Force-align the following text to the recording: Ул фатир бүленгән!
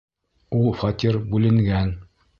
Ул 0.59 0.65
фатир 0.79 1.19
бүленгән! 1.35 1.97